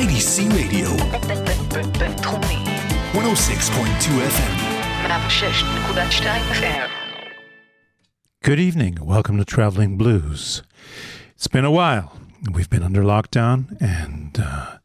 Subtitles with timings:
[0.00, 0.88] IDC Radio.
[0.88, 0.96] 106.2
[4.24, 4.54] FM.
[8.42, 8.96] Good evening.
[9.02, 10.62] Welcome to Traveling Blues.
[11.34, 12.16] It's been a while.
[12.50, 14.78] We've been under lockdown and uh,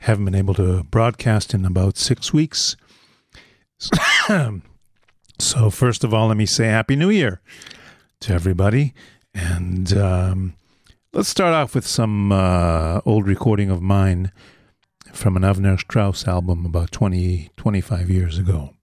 [0.00, 2.76] haven't been able to broadcast in about six weeks.
[5.38, 7.40] so, first of all, let me say Happy New Year
[8.20, 8.92] to everybody.
[9.32, 10.52] And um,
[11.14, 14.30] let's start off with some uh, old recording of mine
[15.18, 18.77] from an Avner Strauss album about 20, 25 years ago.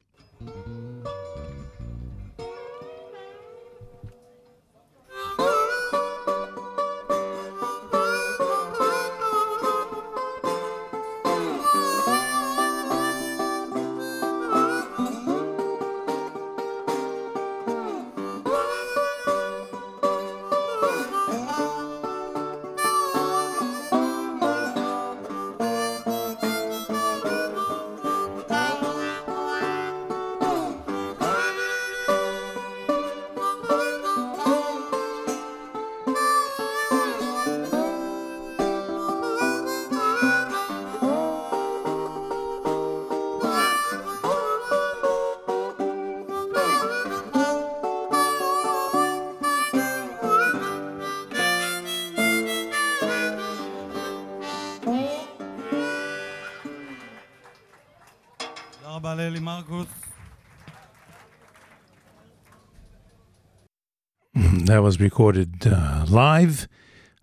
[64.86, 66.68] Was recorded uh, live,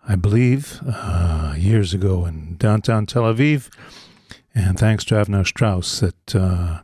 [0.09, 3.73] I believe, uh, years ago in downtown Tel Aviv.
[4.53, 6.81] And thanks to Avner Strauss that uh,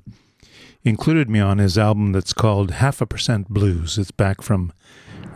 [0.84, 3.98] included me on his album that's called Half a Percent Blues.
[3.98, 4.72] It's back from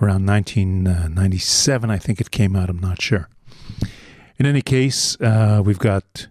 [0.00, 3.28] around 1997, I think it came out, I'm not sure.
[4.38, 6.28] In any case, uh, we've got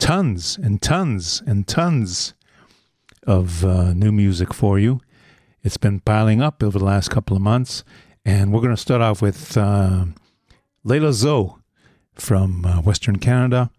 [0.00, 2.34] tons and tons and tons
[3.28, 5.00] of uh, new music for you.
[5.62, 7.84] It's been piling up over the last couple of months,
[8.24, 10.06] and we're going to start off with uh,
[10.84, 11.54] Layla Zoe
[12.14, 13.70] from uh, Western Canada,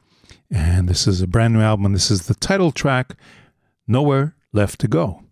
[0.49, 1.93] and this is a brand new album.
[1.93, 3.15] This is the title track,
[3.87, 5.23] Nowhere Left to Go.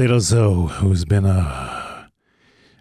[0.00, 2.10] Layla Zoe, who's been a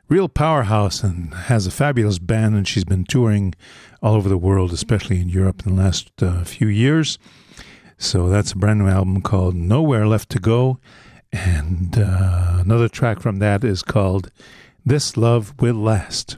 [0.07, 3.53] real powerhouse and has a fabulous band, and she's been touring
[4.01, 7.19] all over the world, especially in Europe, in the last uh, few years.
[7.97, 10.79] So that's a brand new album called Nowhere Left to Go.
[11.33, 14.31] And uh, another track from that is called
[14.85, 16.37] This Love Will Last.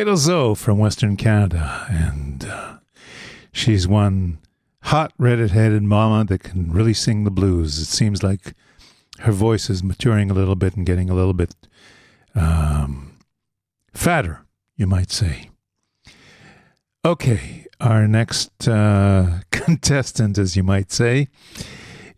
[0.00, 2.78] Layla Zoe from Western Canada, and uh,
[3.52, 4.38] she's one
[4.84, 7.78] hot red-headed mama that can really sing the blues.
[7.78, 8.54] It seems like
[9.18, 11.54] her voice is maturing a little bit and getting a little bit
[12.34, 13.18] um,
[13.92, 15.50] fatter, you might say.
[17.04, 21.28] Okay, our next uh, contestant, as you might say,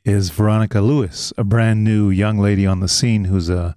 [0.04, 3.74] is Veronica Lewis, a brand new young lady on the scene who's a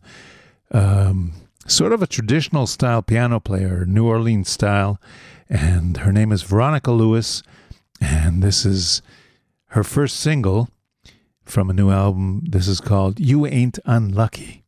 [0.70, 1.34] um,
[1.68, 5.00] sort of a traditional style piano player, New Orleans style,
[5.50, 7.44] and her name is Veronica Lewis,
[8.02, 9.02] and this is
[9.70, 10.70] her first single
[11.44, 12.44] from a new album.
[12.48, 14.65] This is called You Ain't Unlucky.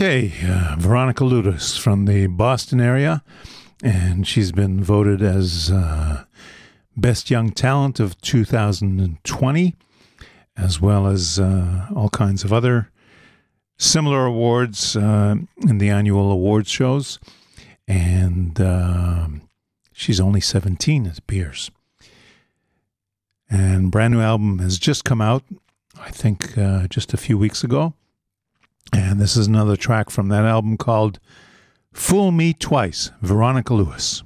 [0.00, 3.24] Okay, uh, Veronica Lewis from the Boston area,
[3.82, 6.22] and she's been voted as uh,
[6.96, 9.74] Best Young Talent of 2020,
[10.56, 12.92] as well as uh, all kinds of other
[13.76, 15.34] similar awards uh,
[15.66, 17.18] in the annual award shows.
[17.88, 19.26] And uh,
[19.92, 21.72] she's only 17, it appears.
[23.50, 25.42] And brand new album has just come out,
[26.00, 27.94] I think uh, just a few weeks ago
[28.92, 31.18] and this is another track from that album called
[31.92, 34.22] Fool Me Twice, Veronica Lewis.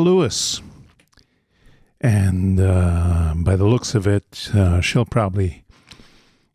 [0.00, 0.60] Lewis.
[2.00, 5.64] And uh, by the looks of it, uh, she'll probably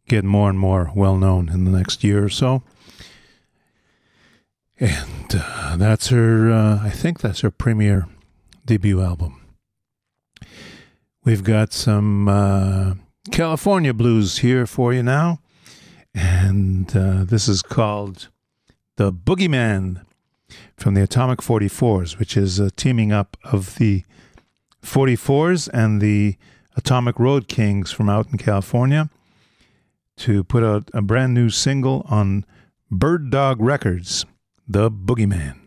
[0.08, 2.64] get more and more well known in the next year or so.
[4.80, 8.08] And uh, that's her, uh, I think that's her premiere
[8.66, 9.42] debut album.
[11.24, 12.96] We've got some uh,
[13.32, 15.40] California blues here for you now.
[16.14, 18.30] And uh, this is called
[18.98, 20.06] The Boogeyman
[20.78, 24.04] from the Atomic 44s, which is a teaming up of the
[24.84, 26.36] 44s and the
[26.76, 29.10] Atomic Road Kings from out in California
[30.18, 32.46] to put out a brand new single on
[32.92, 34.26] Bird Dog Records,
[34.68, 35.63] The Boogeyman.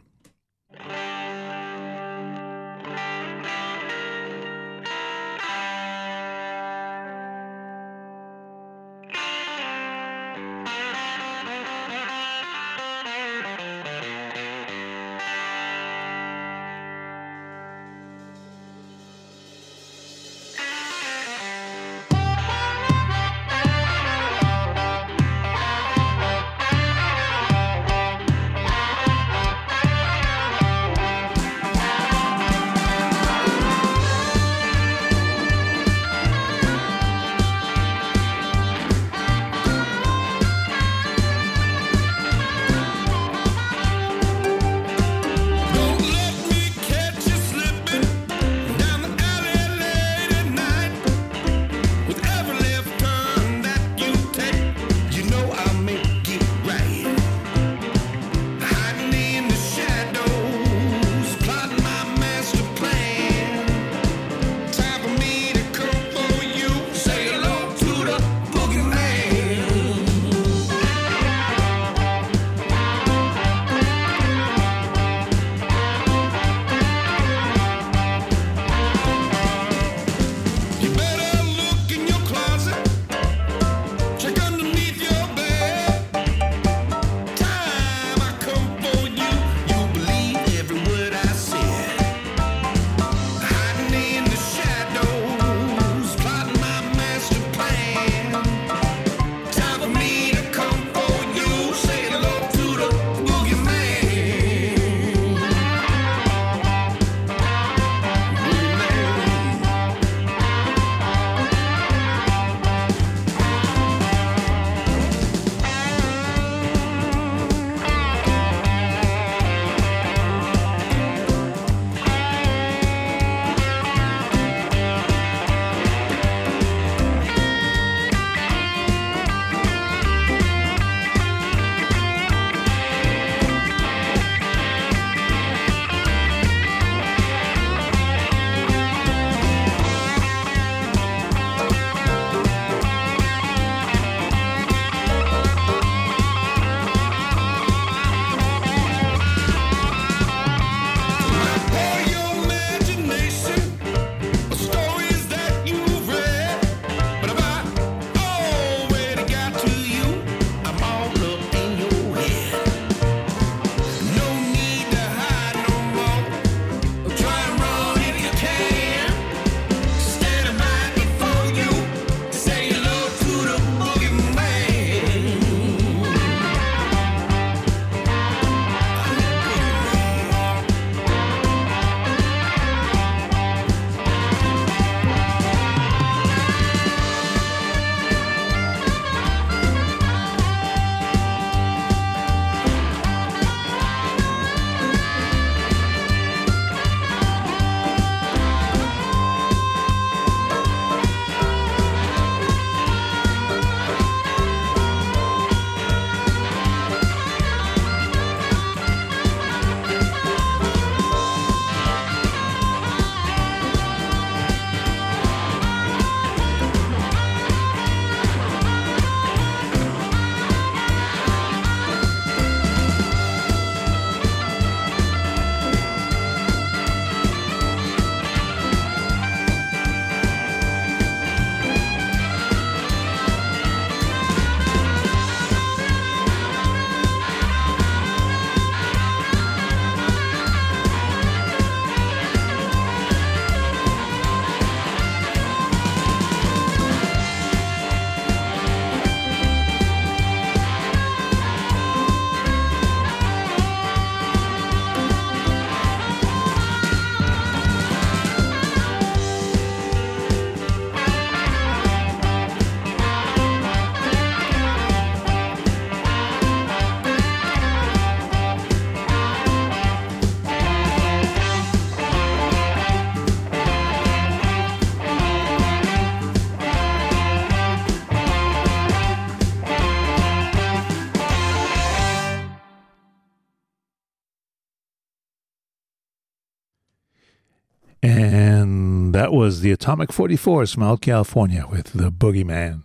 [289.37, 292.85] Was the Atomic 44s from California with the Boogeyman.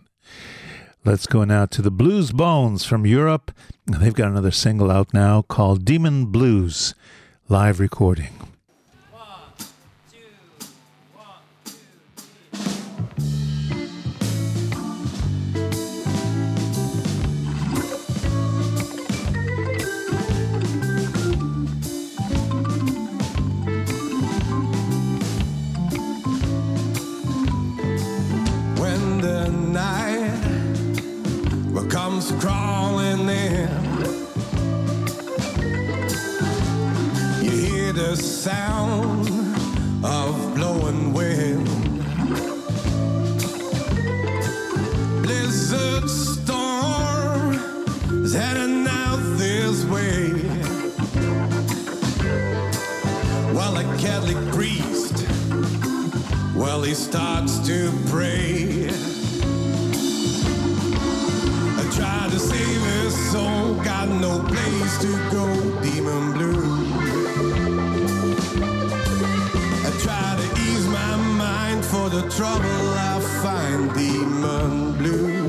[1.02, 3.52] Let's go now to the Blues Bones from Europe.
[3.86, 6.94] They've got another single out now called Demon Blues,
[7.48, 8.51] live recording.
[32.12, 33.70] Comes crawling in.
[37.42, 39.30] You hear the sound
[40.04, 41.66] of blowing wind.
[45.22, 47.54] Blizzard storm
[48.22, 50.32] is heading out this way.
[53.54, 55.26] While a Catholic priest
[56.54, 59.11] well, he starts to pray.
[62.50, 65.46] His soul, got no place to go,
[65.82, 66.86] demon blue.
[69.86, 75.41] I try to ease my mind for the trouble I find, demon blue.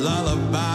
[0.00, 0.69] Lullaby.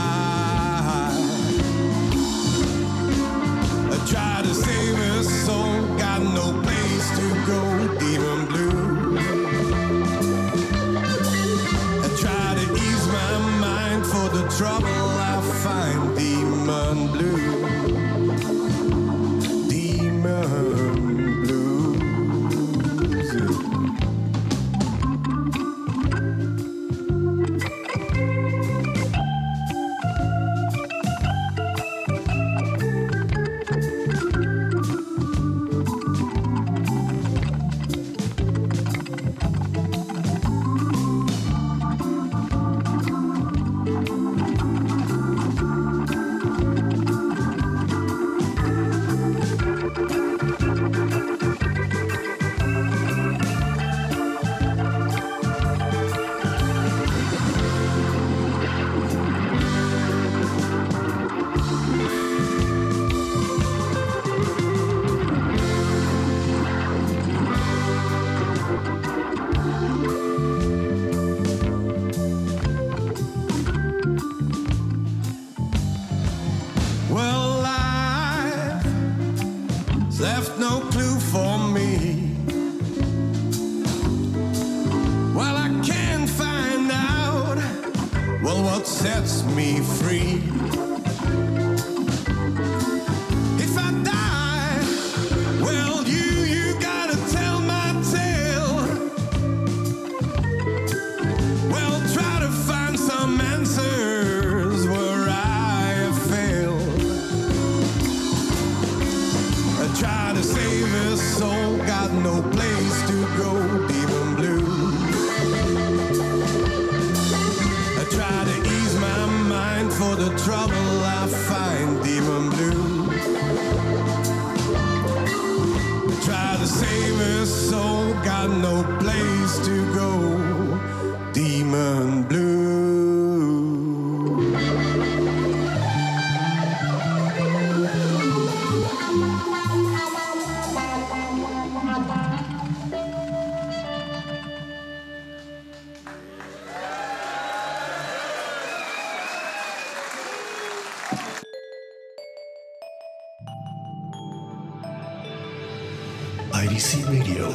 [156.55, 157.49] IDC Radio.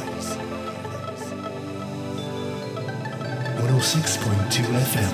[3.57, 5.13] 106.2 FM.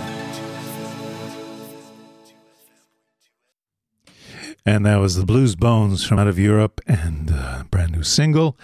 [4.65, 8.58] And that was the Blues Bones from out of Europe and a brand new single.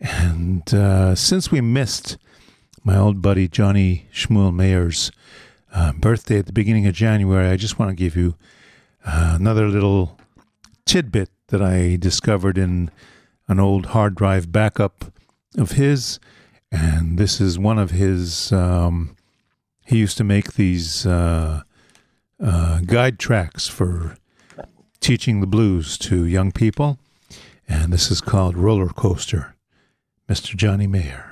[0.00, 2.16] And uh, since we missed
[2.84, 5.10] my old buddy Johnny Shmuel Mayer's
[5.74, 8.36] uh, birthday at the beginning of January, I just want to give you
[9.04, 10.20] uh, another little
[10.86, 12.92] tidbit that I discovered in
[13.48, 15.12] an old hard drive backup
[15.56, 16.18] of his,
[16.70, 18.52] and this is one of his.
[18.52, 19.16] Um,
[19.84, 21.62] he used to make these uh,
[22.42, 24.16] uh, guide tracks for
[25.00, 26.98] teaching the blues to young people,
[27.68, 29.54] and this is called Roller Coaster,
[30.28, 30.56] Mr.
[30.56, 31.28] Johnny Mayer.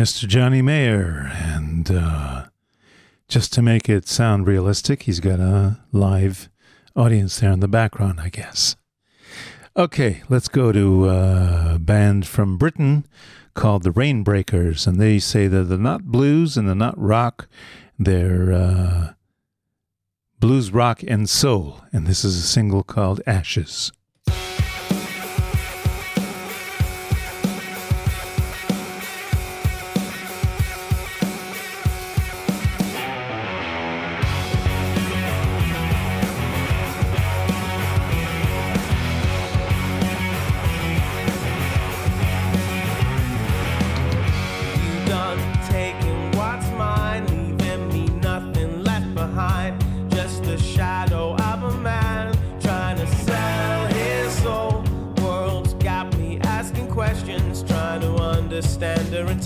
[0.00, 0.26] Mr.
[0.26, 1.30] Johnny Mayer.
[1.34, 2.46] And uh,
[3.28, 6.48] just to make it sound realistic, he's got a live
[6.96, 8.76] audience there in the background, I guess.
[9.76, 13.04] Okay, let's go to a band from Britain
[13.52, 14.86] called the Rainbreakers.
[14.86, 17.46] And they say that they're not blues and they're not rock,
[17.98, 19.12] they're uh,
[20.38, 21.82] blues, rock, and soul.
[21.92, 23.92] And this is a single called Ashes.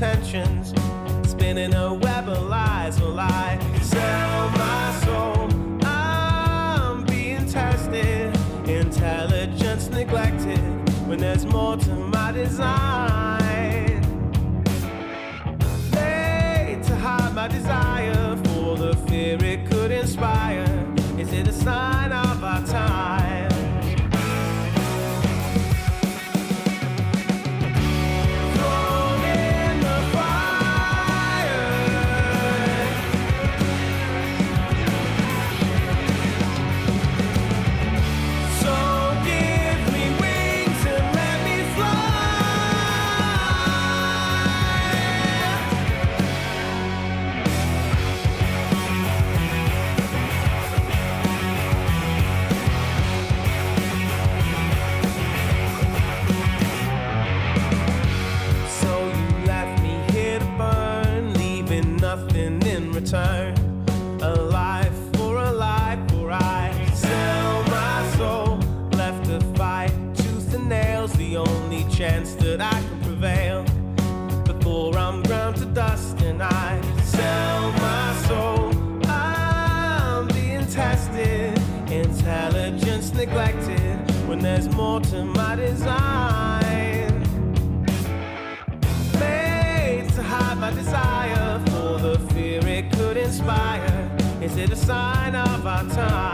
[0.05, 0.64] Intentions.
[83.27, 87.09] Neglected when there's more to my design
[89.18, 94.11] made to hide my desire for the fear it could inspire.
[94.43, 96.34] Is it a sign of our time?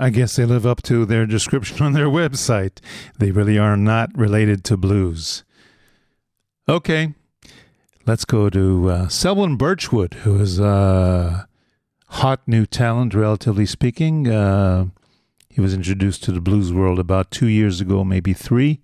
[0.00, 2.78] I guess they live up to their description on their website.
[3.18, 5.44] They really are not related to blues.
[6.66, 7.12] Okay,
[8.06, 11.46] let's go to uh, Selwyn Birchwood, who is a
[12.06, 14.26] hot new talent, relatively speaking.
[14.26, 14.86] Uh,
[15.50, 18.80] he was introduced to the blues world about two years ago, maybe three,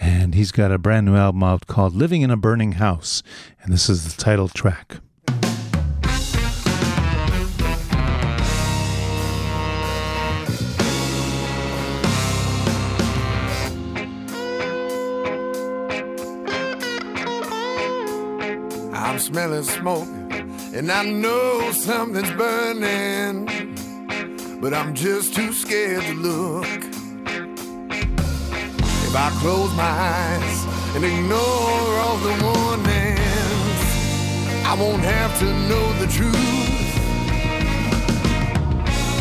[0.00, 3.22] and he's got a brand new album out called Living in a Burning House,
[3.62, 5.00] and this is the title track.
[19.14, 20.08] I'm smelling smoke,
[20.74, 23.46] and I know something's burning,
[24.60, 26.66] but I'm just too scared to look.
[29.06, 30.64] If I close my eyes
[30.96, 31.38] and ignore
[32.02, 33.82] all the warnings,
[34.66, 36.34] I won't have to know the truth.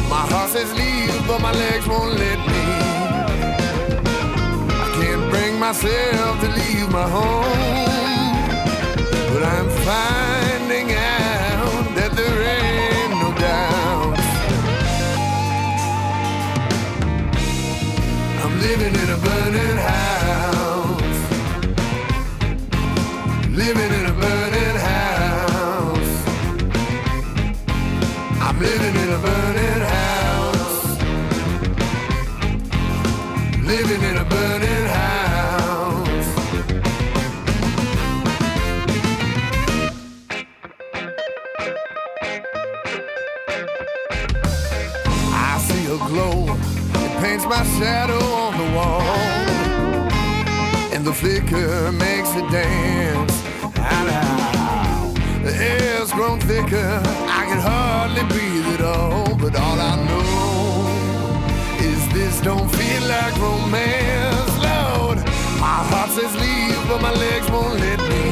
[0.10, 2.64] My heart says leave, but my legs won't let me.
[4.74, 7.93] I can't bring myself to leave my home.
[9.46, 14.18] I'm finding out that there ain't no doubt.
[18.42, 21.20] I'm living in a burning house.
[23.50, 26.14] Living in a burning house.
[28.40, 30.98] I'm living in a burning house.
[33.62, 34.13] Living in
[47.58, 49.02] my shadow on the wall.
[50.94, 53.36] And the flicker makes it dance.
[53.78, 56.92] I, the air's grown thicker,
[57.40, 59.36] I can hardly breathe at all.
[59.44, 60.30] But all I know
[61.90, 65.18] is this don't feel like romance, Lord.
[65.66, 68.26] My heart says leave, but my legs won't let me.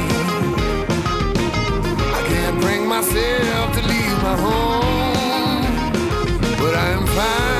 [2.17, 5.65] I can't bring myself to leave my home,
[6.61, 7.50] but I'm finding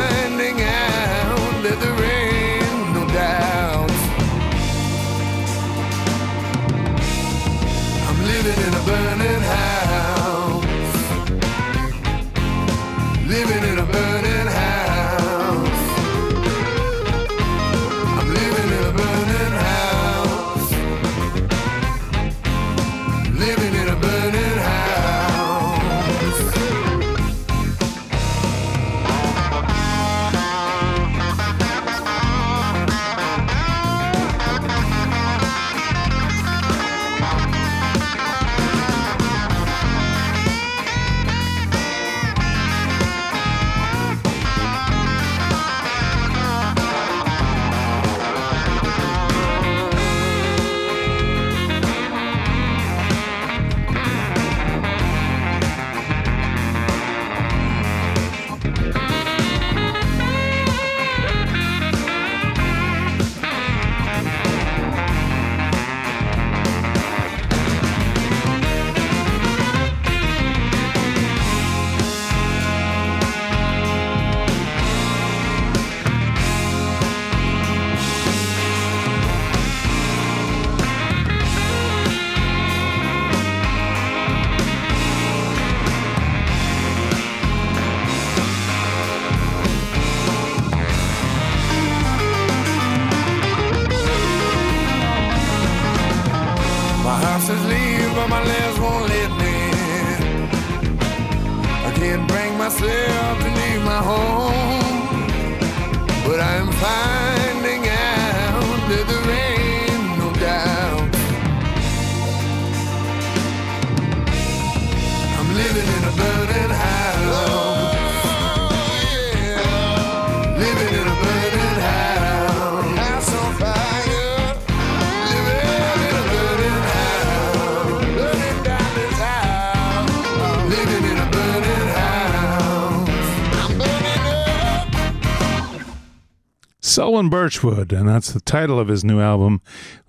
[137.11, 139.59] Selwyn Birchwood, and that's the title of his new album,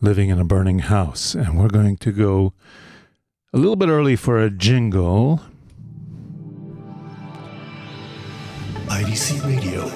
[0.01, 1.35] Living in a Burning House.
[1.35, 2.53] And we're going to go
[3.53, 5.41] a little bit early for a jingle.
[8.87, 9.89] IDC Radio.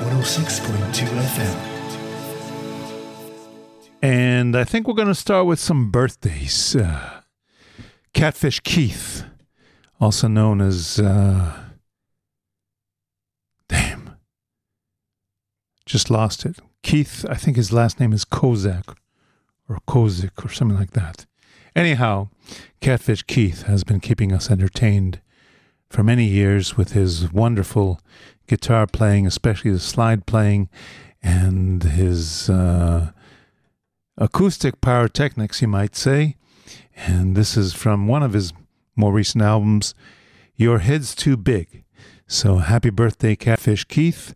[0.00, 1.56] 106.2 FM.
[4.02, 6.74] And I think we're going to start with some birthdays.
[6.74, 7.20] Uh,
[8.12, 9.22] Catfish Keith,
[10.00, 10.98] also known as.
[10.98, 11.60] Uh,
[15.86, 16.58] Just lost it.
[16.82, 18.96] Keith, I think his last name is Kozak
[19.68, 21.26] or Kozik or something like that.
[21.76, 22.28] Anyhow,
[22.80, 25.20] Catfish Keith has been keeping us entertained
[25.90, 28.00] for many years with his wonderful
[28.46, 30.68] guitar playing, especially the slide playing,
[31.22, 33.10] and his uh,
[34.16, 36.36] acoustic pyrotechnics, you might say.
[36.96, 38.52] And this is from one of his
[38.96, 39.94] more recent albums,
[40.56, 41.84] Your Head's Too Big.
[42.26, 44.34] So happy birthday, Catfish Keith.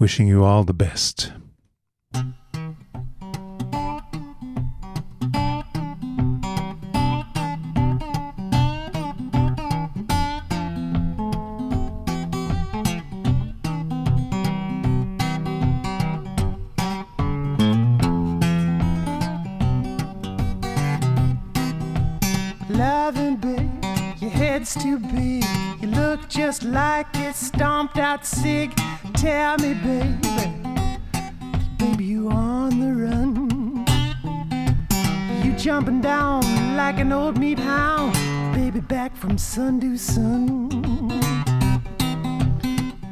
[0.00, 1.30] Wishing you all the best.
[22.70, 23.68] Loving big,
[24.22, 25.44] your head's too big.
[25.82, 28.70] You look just like it's stomped out sick.
[29.20, 30.16] Tell me, baby,
[31.76, 33.84] baby, you on the run.
[35.44, 36.40] You jumping down
[36.74, 38.14] like an old meat hound,
[38.54, 40.70] baby, back from sun to sun.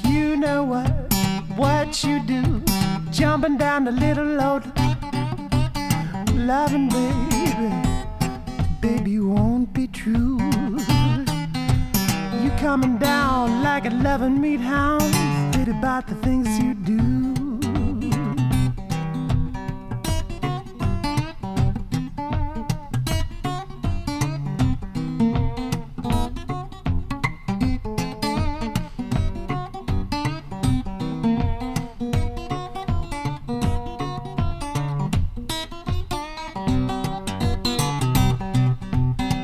[0.05, 0.91] You know what,
[1.57, 2.63] what you do,
[3.11, 4.65] jumping down the little load,
[6.35, 7.39] loving baby
[8.81, 10.39] baby, you won't be true.
[12.43, 15.03] You coming down like a loving meat hound,
[15.71, 16.95] about the things you do.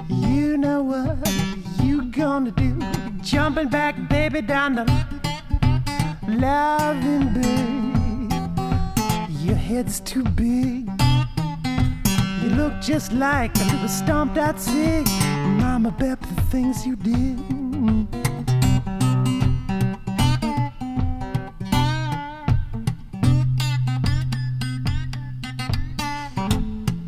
[0.09, 1.19] You know what
[1.83, 2.79] you gonna do?
[3.23, 5.04] Jumping back, baby, down the
[9.75, 10.89] head's too big.
[12.41, 15.05] You look just like a little stomped out sig.
[15.63, 17.39] Mama bet the things you did.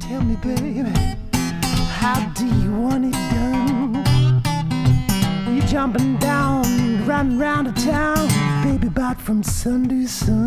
[0.00, 0.90] Tell me, baby,
[2.00, 3.94] how do you want it done?
[5.54, 6.64] You jumping down,
[7.06, 8.26] running round the town,
[8.64, 10.45] baby, back from sun to sun.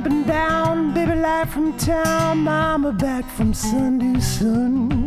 [0.00, 4.99] You jumping down, baby, light from town, mama, back from sun to sun.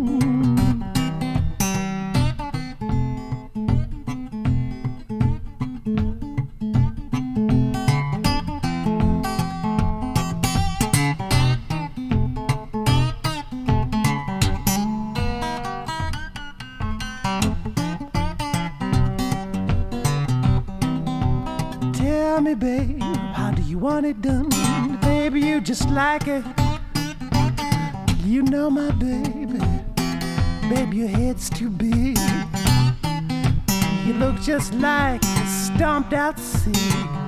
[34.75, 36.75] Like a stomped out seed.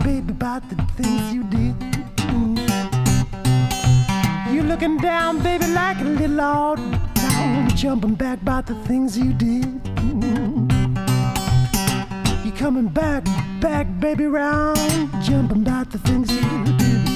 [0.04, 1.76] Baby, about the things you did.
[4.54, 6.80] You looking down, baby, like a little old
[7.16, 7.70] down.
[7.76, 9.82] Jumping back about the things you did.
[12.46, 13.26] You coming back,
[13.60, 14.78] back, baby, round,
[15.24, 17.15] jumping about the things you do.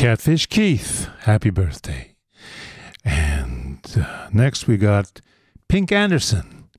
[0.00, 2.14] Catfish Keith, happy birthday.
[3.04, 5.20] And uh, next we got
[5.68, 6.70] Pink Anderson,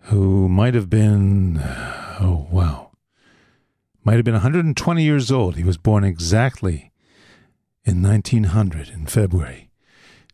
[0.00, 2.90] who might have been, uh, oh wow,
[4.04, 5.56] might have been 120 years old.
[5.56, 6.92] He was born exactly
[7.86, 9.70] in 1900 in February.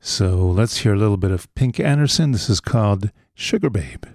[0.01, 2.33] So let's hear a little bit of Pink Anderson.
[2.33, 4.07] This is called Sugar Babe.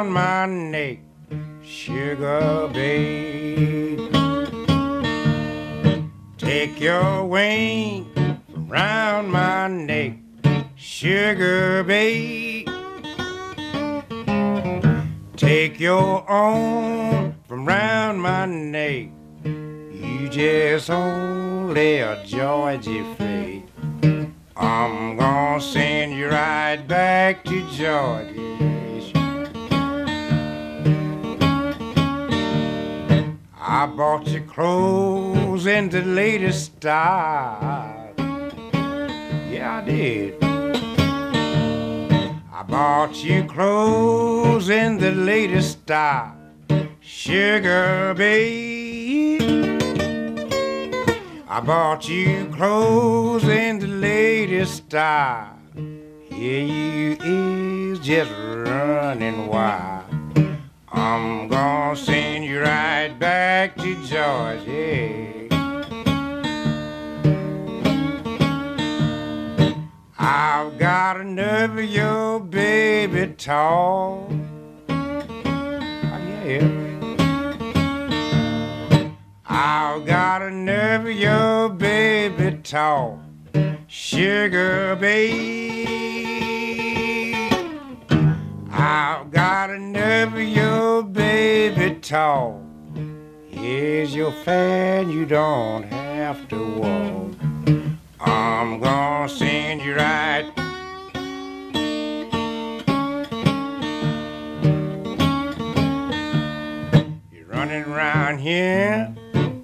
[0.00, 0.98] Round my neck,
[1.62, 4.00] sugar babe.
[6.38, 8.06] Take your wing
[8.50, 10.14] from round my neck,
[10.74, 12.66] sugar babe.
[15.36, 19.08] Take your arm from round my neck,
[19.44, 23.64] you just only a Georgie freight.
[24.56, 28.79] I'm gonna send you right back to Georgia.
[33.72, 38.12] I bought you clothes in the latest style.
[39.48, 40.42] Yeah, I did.
[42.52, 46.34] I bought you clothes in the latest style.
[47.00, 49.40] Sugar babe.
[51.48, 55.56] I bought you clothes in the latest style.
[56.28, 59.99] Yeah, you is just running wild.
[60.92, 65.46] I'm gonna send you right back to Georgia.
[70.18, 74.28] I've got nerve of your baby tall.
[74.88, 75.26] Oh,
[76.44, 76.66] yeah.
[79.46, 83.18] I've got nerve of your baby talk,
[83.86, 86.49] sugar babe.
[88.82, 92.54] I've got nerve of your baby talk.
[93.50, 97.34] Here's your fan, you don't have to walk.
[98.18, 100.50] I'm gonna send you right.
[107.30, 109.14] You're running around here,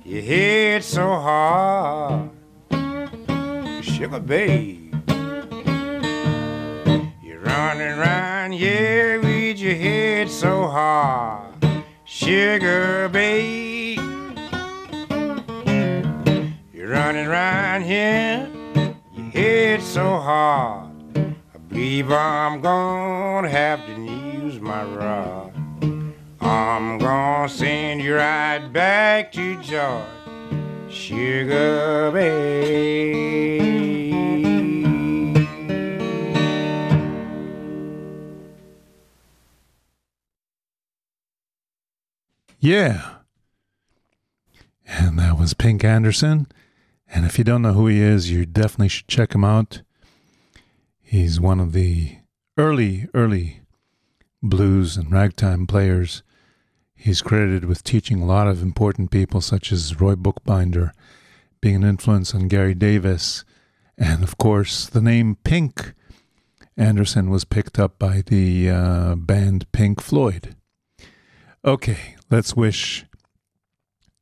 [0.04, 2.28] your head so hard,
[3.82, 4.75] sugar babe.
[7.66, 11.52] You're running around here with your head so hard,
[12.04, 13.98] sugar babe.
[16.72, 18.48] You're running around here,
[19.12, 20.92] your hit so hard.
[21.16, 25.52] I believe I'm gonna have to use my rod.
[26.40, 30.06] I'm gonna send you right back to Georgia,
[30.88, 34.05] Sugar Bay.
[42.66, 43.18] Yeah.
[44.84, 46.48] And that was Pink Anderson.
[47.08, 49.82] And if you don't know who he is, you definitely should check him out.
[51.00, 52.16] He's one of the
[52.58, 53.60] early, early
[54.42, 56.24] blues and ragtime players.
[56.96, 60.92] He's credited with teaching a lot of important people, such as Roy Bookbinder,
[61.60, 63.44] being an influence on Gary Davis.
[63.96, 65.94] And of course, the name Pink
[66.76, 70.56] Anderson was picked up by the uh, band Pink Floyd.
[71.64, 73.04] Okay, let's wish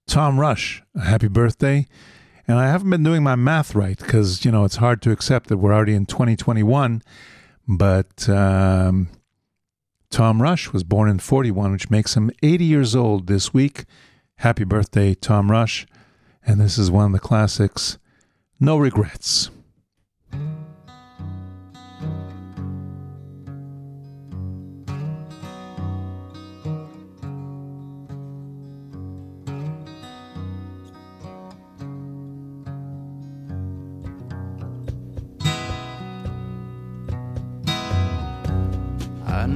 [0.07, 1.87] Tom Rush a happy birthday.
[2.47, 5.49] And I haven't been doing my math right because, you know, it's hard to accept
[5.49, 7.03] that we're already in 2021.
[7.67, 9.09] But um,
[10.11, 13.85] Tom Rush was born in 41, which makes him 80 years old this week.
[14.37, 15.87] Happy birthday, Tom Rush.
[16.47, 17.99] And this is one of the classics,
[18.61, 19.51] No Regrets.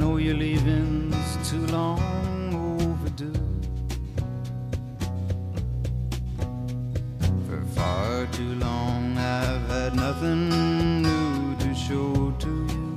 [0.08, 3.32] Know you're leaving's too long overdue.
[7.46, 12.88] For far too long, I've had nothing new to show to you.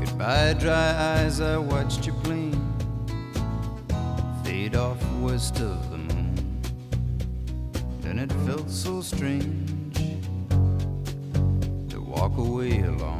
[0.00, 2.60] Goodbye, dry eyes, I watched your plane
[4.44, 6.62] fade off west of the moon.
[8.04, 9.61] And it felt so strange
[12.36, 13.11] walk away alone.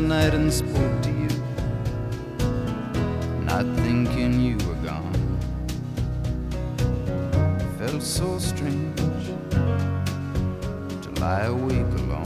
[0.00, 1.28] Last night and spoke to you,
[3.44, 5.38] not thinking you were gone.
[7.78, 8.96] Felt so strange
[11.02, 12.24] to lie awake alone.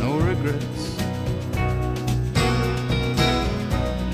[0.00, 0.98] No regrets,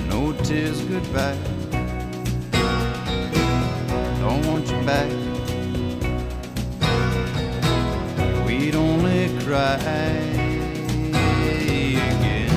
[0.09, 1.39] no tears goodbye.
[4.21, 5.28] Don't want you back.
[9.49, 9.77] Cry
[11.97, 12.51] again.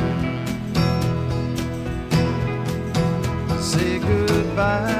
[3.61, 4.99] Say goodbye.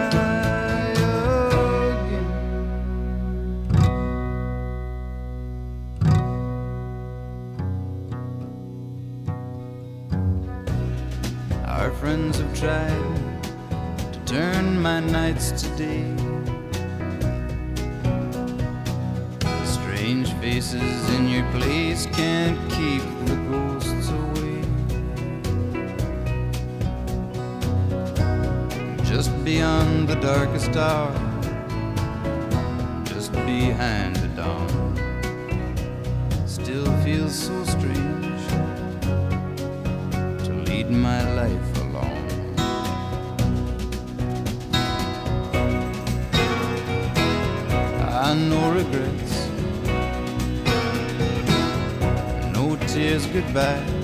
[11.66, 13.34] Our friends have tried
[14.14, 16.06] to turn my nights to day.
[19.66, 21.11] Strange faces
[21.52, 24.62] place can't keep the ghosts away.
[29.04, 31.31] Just beyond the darkest hour,
[53.54, 54.01] tears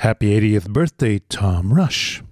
[0.00, 2.22] Happy 80th birthday, Tom Rush.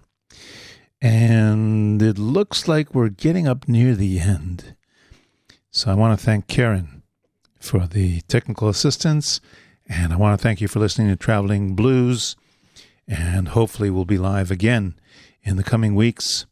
[1.02, 4.74] And it looks like we're getting up near the end.
[5.70, 7.02] So I want to thank Karen
[7.60, 9.42] for the technical assistance.
[9.86, 12.36] And I want to thank you for listening to Traveling Blues.
[13.06, 14.98] And hopefully, we'll be live again
[15.42, 16.46] in the coming weeks.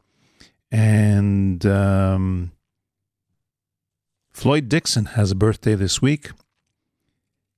[0.71, 2.53] And um,
[4.33, 6.33] Floyd Dixon has a birthday this week.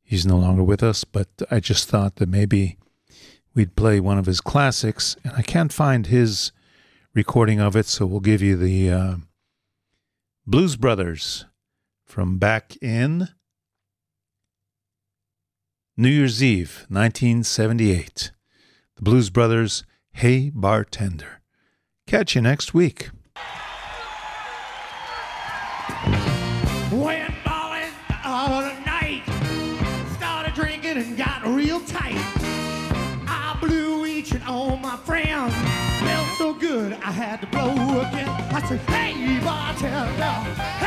[0.04, 2.78] He's no longer with us, but I just thought that maybe
[3.58, 5.16] we'd play one of his classics.
[5.24, 6.52] And I can't find his
[7.12, 9.16] recording of it, so we'll give you the uh,
[10.46, 11.44] Blues Brothers
[12.06, 13.30] from back in
[15.96, 18.30] New Year's Eve, 1978.
[18.94, 19.82] The Blues Brothers,
[20.12, 21.40] Hey Bartender.
[22.06, 23.10] Catch you next week.
[36.38, 38.28] So good I had to blow again.
[38.54, 40.77] I said, hey, bartender.